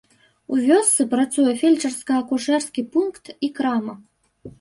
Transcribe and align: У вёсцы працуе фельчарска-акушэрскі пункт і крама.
У 0.55 0.57
вёсцы 0.67 1.03
працуе 1.11 1.53
фельчарска-акушэрскі 1.61 2.81
пункт 2.95 3.25
і 3.49 3.51
крама. 3.61 3.95